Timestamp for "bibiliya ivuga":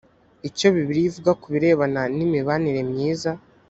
0.75-1.31